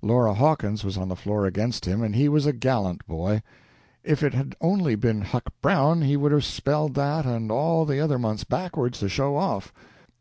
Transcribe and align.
Laura 0.00 0.32
Hawkins 0.32 0.84
was 0.84 0.96
on 0.96 1.08
the 1.08 1.16
floor 1.16 1.44
against 1.44 1.86
him, 1.86 2.04
and 2.04 2.14
he 2.14 2.28
was 2.28 2.46
a 2.46 2.52
gallant 2.52 3.04
boy. 3.08 3.42
If 4.04 4.22
it 4.22 4.32
had 4.32 4.54
only 4.60 4.94
been 4.94 5.22
Huck 5.22 5.52
Brown 5.60 6.02
he 6.02 6.16
would 6.16 6.30
have 6.30 6.44
spelled 6.44 6.94
that 6.94 7.26
and 7.26 7.50
all 7.50 7.84
the 7.84 7.98
other 7.98 8.16
months 8.16 8.44
backward, 8.44 8.92
to 8.94 9.08
show 9.08 9.34
off. 9.36 9.72